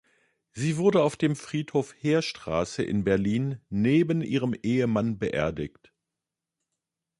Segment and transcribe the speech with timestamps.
[0.53, 5.93] Sie wurde auf dem Friedhof Heerstraße in Berlin neben ihrem Ehemann beerdigt.